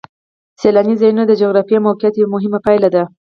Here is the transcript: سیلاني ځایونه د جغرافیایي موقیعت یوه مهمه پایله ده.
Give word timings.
سیلاني 0.61 0.95
ځایونه 1.01 1.23
د 1.25 1.31
جغرافیایي 1.41 1.83
موقیعت 1.87 2.13
یوه 2.17 2.31
مهمه 2.35 2.59
پایله 2.65 2.89
ده. 2.95 3.03